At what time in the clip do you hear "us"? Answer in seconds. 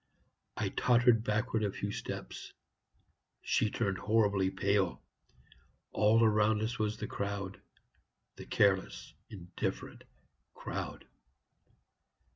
6.63-6.79